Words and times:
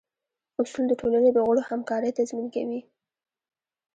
اصول 0.61 0.83
د 0.89 0.93
ټولنې 0.99 1.29
د 1.33 1.37
غړو 1.47 1.61
همکارۍ 1.69 2.11
تضمین 2.17 2.47
کوي. 2.55 2.81